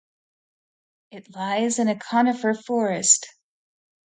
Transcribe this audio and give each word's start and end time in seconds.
It 1.11 1.35
lies 1.35 1.77
in 1.77 1.87
a 1.87 1.95
conifer 1.95 2.55
forest. 2.55 3.27